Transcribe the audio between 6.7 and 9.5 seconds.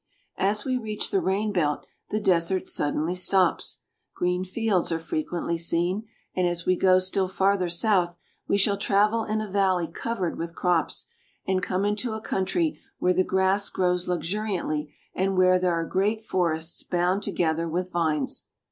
go still farther south we shall travel in a